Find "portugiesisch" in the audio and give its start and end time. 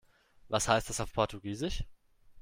1.13-1.83